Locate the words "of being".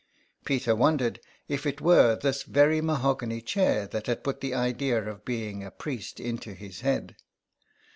5.07-5.63